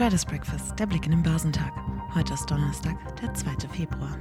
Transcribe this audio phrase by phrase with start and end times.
[0.00, 1.74] Traders Breakfast, der Blick in den Börsentag.
[2.14, 3.68] Heute ist Donnerstag, der 2.
[3.68, 4.16] Februar.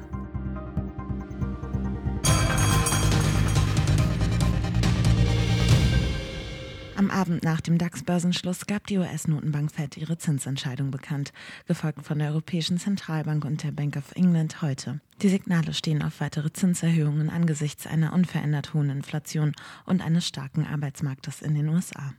[6.98, 11.32] Am Abend nach dem DAX-Börsenschluss gab die US-Notenbank Fed ihre Zinsentscheidung bekannt,
[11.66, 15.00] gefolgt von der Europäischen Zentralbank und der Bank of England heute.
[15.22, 19.54] Die Signale stehen auf weitere Zinserhöhungen angesichts einer unverändert hohen Inflation
[19.86, 22.16] und eines starken Arbeitsmarktes in den USA.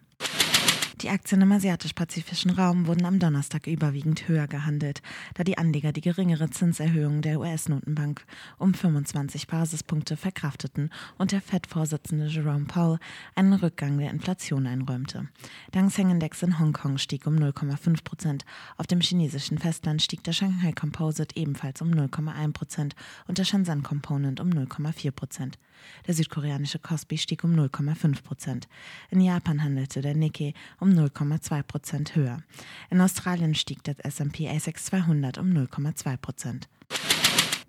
[1.03, 5.01] Die Aktien im asiatisch-pazifischen Raum wurden am Donnerstag überwiegend höher gehandelt,
[5.33, 8.27] da die Anleger die geringere Zinserhöhung der US-Notenbank
[8.59, 12.99] um 25 Basispunkte verkrafteten und der Fed-Vorsitzende Jerome Powell
[13.35, 15.29] einen Rückgang der Inflation einräumte.
[15.73, 18.45] Der Hang-Index in Hongkong stieg um 0,5 Prozent,
[18.77, 22.95] auf dem chinesischen Festland stieg der Shanghai Composite ebenfalls um 0,1 Prozent
[23.27, 25.59] und der Shenzhen Component um 0,4 Prozent.
[26.07, 28.69] Der südkoreanische Kospi stieg um 0,5 Prozent.
[29.11, 32.42] In Japan handelte der Nikkei um 0,2 Prozent höher.
[32.91, 36.69] In Australien stieg der S&P ASX 200 um 0,2 Prozent.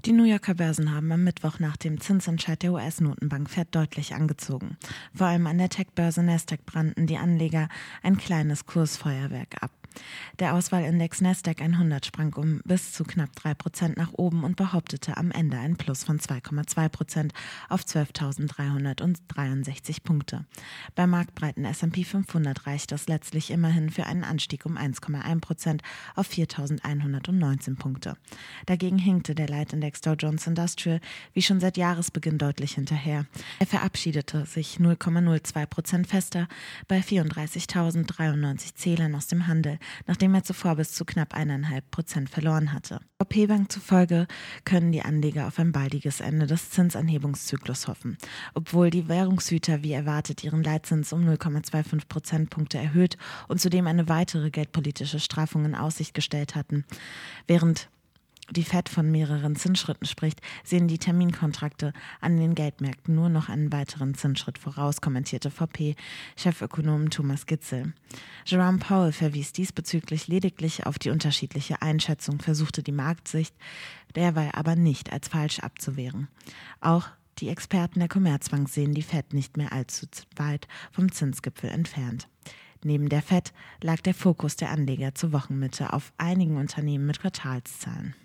[0.05, 4.77] Die New Yorker Börsen haben am Mittwoch nach dem Zinsentscheid der US-Notenbank Fed deutlich angezogen.
[5.13, 7.69] Vor allem an der Tech-Börse Nasdaq brannten die Anleger
[8.01, 9.71] ein kleines Kursfeuerwerk ab.
[10.39, 15.17] Der Auswahlindex Nasdaq 100 sprang um bis zu knapp 3 Prozent nach oben und behauptete
[15.17, 17.33] am Ende ein Plus von 2,2 Prozent
[17.69, 20.45] auf 12.363 Punkte.
[20.95, 25.81] Beim marktbreiten S&P 500 reicht das letztlich immerhin für einen Anstieg um 1,1 Prozent
[26.15, 28.17] auf 4.119 Punkte.
[28.65, 30.99] Dagegen hinkte der Leitindex Dow Jones Industrial
[31.33, 33.25] wie schon seit Jahresbeginn deutlich hinterher.
[33.59, 36.47] Er verabschiedete sich 0,02 Prozent fester
[36.87, 42.73] bei 34.093 Zählern aus dem Handel nachdem er zuvor bis zu knapp eineinhalb Prozent verloren
[42.73, 42.99] hatte.
[43.19, 44.27] OP Bank zufolge
[44.65, 48.17] können die Anleger auf ein baldiges Ende des Zinsanhebungszyklus hoffen.
[48.53, 54.49] Obwohl die Währungshüter wie erwartet ihren Leitzins um 0,25 Prozentpunkte erhöht und zudem eine weitere
[54.49, 56.85] geldpolitische Straffung in Aussicht gestellt hatten,
[57.47, 57.89] während
[58.51, 63.71] die Fed von mehreren Zinsschritten spricht, sehen die Terminkontrakte an den Geldmärkten nur noch einen
[63.71, 67.93] weiteren Zinsschritt voraus, kommentierte VP-Chefökonom Thomas Gitzel.
[68.45, 73.55] Jerome Powell verwies diesbezüglich lediglich auf die unterschiedliche Einschätzung, versuchte die Marktsicht
[74.15, 76.27] derweil aber nicht als falsch abzuwehren.
[76.79, 77.07] Auch
[77.39, 82.27] die Experten der Commerzbank sehen die Fed nicht mehr allzu weit vom Zinsgipfel entfernt.
[82.83, 88.15] Neben der Fed lag der Fokus der Anleger zur Wochenmitte auf einigen Unternehmen mit Quartalszahlen.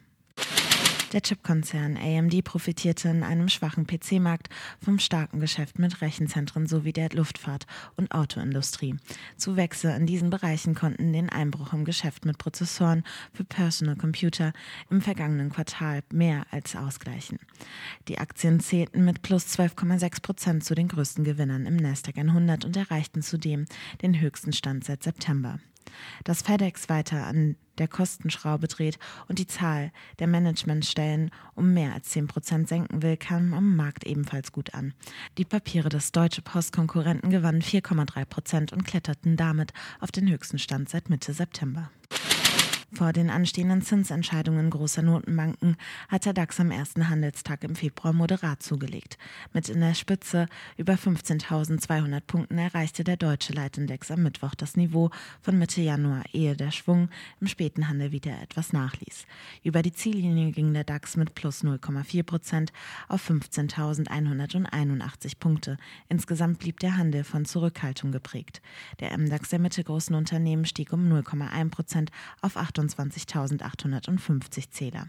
[1.12, 4.48] Der Chipkonzern AMD profitierte in einem schwachen PC-Markt
[4.82, 8.96] vom starken Geschäft mit Rechenzentren sowie der Luftfahrt- und Autoindustrie.
[9.36, 14.52] Zuwächse in diesen Bereichen konnten den Einbruch im Geschäft mit Prozessoren für Personal Computer
[14.90, 17.38] im vergangenen Quartal mehr als ausgleichen.
[18.08, 22.76] Die Aktien zählten mit plus 12,6 Prozent zu den größten Gewinnern im Nasdaq 100 und
[22.76, 23.66] erreichten zudem
[24.02, 25.60] den höchsten Stand seit September.
[26.24, 28.98] Dass FedEx weiter an der Kostenschraube dreht
[29.28, 34.04] und die Zahl der Managementstellen um mehr als 10 Prozent senken will, kam am Markt
[34.04, 34.94] ebenfalls gut an.
[35.38, 40.88] Die Papiere des Deutsche Post-Konkurrenten gewannen 4,3 Prozent und kletterten damit auf den höchsten Stand
[40.88, 41.90] seit Mitte September.
[42.92, 45.76] Vor den anstehenden Zinsentscheidungen großer Notenbanken
[46.08, 49.18] hat der DAX am ersten Handelstag im Februar moderat zugelegt.
[49.52, 55.10] Mit in der Spitze über 15.200 Punkten erreichte der deutsche Leitindex am Mittwoch das Niveau
[55.42, 57.08] von Mitte Januar, ehe der Schwung
[57.40, 59.26] im späten Handel wieder etwas nachließ.
[59.64, 62.72] Über die Ziellinie ging der DAX mit plus 0,4 Prozent
[63.08, 65.76] auf 15.181 Punkte.
[66.08, 68.62] Insgesamt blieb der Handel von Zurückhaltung geprägt.
[69.00, 75.08] Der MDAX der mittelgroßen Unternehmen stieg um 0,1 Prozent auf 8 28.850 Zähler.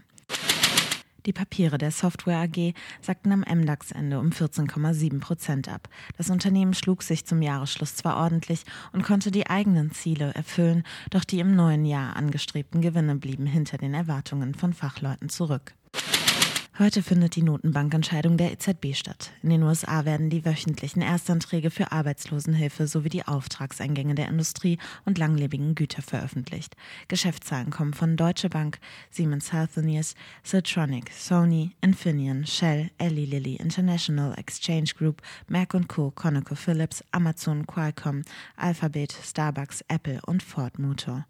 [1.26, 5.88] Die Papiere der Software AG sagten am MDAX-Ende um 14,7 Prozent ab.
[6.16, 11.24] Das Unternehmen schlug sich zum Jahresschluss zwar ordentlich und konnte die eigenen Ziele erfüllen, doch
[11.24, 15.74] die im neuen Jahr angestrebten Gewinne blieben hinter den Erwartungen von Fachleuten zurück.
[16.80, 19.32] Heute findet die Notenbankentscheidung der EZB statt.
[19.42, 25.18] In den USA werden die wöchentlichen Erstanträge für Arbeitslosenhilfe sowie die Auftragseingänge der Industrie und
[25.18, 26.76] langlebigen Güter veröffentlicht.
[27.08, 28.78] Geschäftszahlen kommen von Deutsche Bank,
[29.10, 30.14] Siemens Healthineers,
[30.44, 38.22] Siltronic, Sony, Infineon, Shell, Eli Lilly International Exchange Group, Merck Co., ConocoPhillips, Amazon, Qualcomm,
[38.56, 41.26] Alphabet, Starbucks, Apple und Ford Motor.